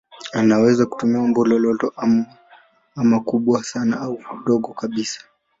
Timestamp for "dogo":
4.45-4.73